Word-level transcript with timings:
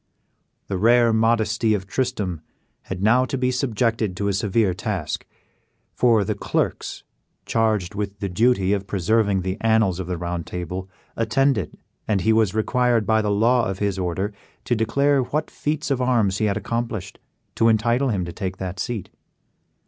The 0.65 0.79
rare 0.79 1.13
modesty 1.13 1.75
of 1.75 1.85
Tristram 1.85 2.41
had 2.85 3.03
now 3.03 3.23
to 3.25 3.37
be 3.37 3.51
subjected 3.51 4.17
to 4.17 4.29
a 4.29 4.33
severe 4.33 4.73
task; 4.73 5.27
for 5.93 6.23
the 6.23 6.33
clerks 6.33 7.03
charged 7.45 7.93
with 7.93 8.17
the 8.19 8.27
duty 8.27 8.73
of 8.73 8.87
preserving 8.87 9.41
the 9.43 9.57
annals 9.61 9.99
of 9.99 10.07
the 10.07 10.17
Round 10.17 10.47
Table 10.47 10.89
attended, 11.15 11.77
and 12.07 12.21
he 12.21 12.33
was 12.33 12.55
required 12.55 13.05
by 13.05 13.21
the 13.21 13.29
law 13.29 13.67
of 13.69 13.77
his 13.77 13.99
order 13.99 14.33
to 14.65 14.75
declare 14.75 15.21
what 15.21 15.51
feats 15.51 15.91
of 15.91 16.01
arms 16.01 16.39
he 16.39 16.45
had 16.45 16.57
accomplished 16.57 17.19
to 17.53 17.67
entitle 17.69 18.09
him 18.09 18.25
to 18.25 18.33
take 18.33 18.57
that 18.57 18.79
seat. 18.79 19.11